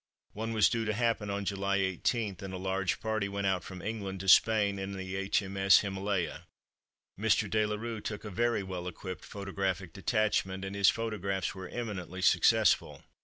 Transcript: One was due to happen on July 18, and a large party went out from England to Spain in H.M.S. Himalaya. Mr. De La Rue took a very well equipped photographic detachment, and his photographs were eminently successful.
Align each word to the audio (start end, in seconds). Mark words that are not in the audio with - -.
One 0.33 0.51
was 0.53 0.67
due 0.67 0.83
to 0.85 0.95
happen 0.95 1.29
on 1.29 1.45
July 1.45 1.75
18, 1.75 2.37
and 2.39 2.55
a 2.55 2.57
large 2.57 2.99
party 2.99 3.29
went 3.29 3.45
out 3.45 3.63
from 3.63 3.83
England 3.83 4.21
to 4.21 4.27
Spain 4.27 4.79
in 4.79 4.99
H.M.S. 4.99 5.81
Himalaya. 5.81 6.47
Mr. 7.19 7.47
De 7.47 7.67
La 7.67 7.75
Rue 7.75 8.01
took 8.01 8.25
a 8.25 8.31
very 8.31 8.63
well 8.63 8.87
equipped 8.87 9.23
photographic 9.23 9.93
detachment, 9.93 10.65
and 10.65 10.75
his 10.75 10.89
photographs 10.89 11.53
were 11.53 11.69
eminently 11.69 12.23
successful. 12.23 13.03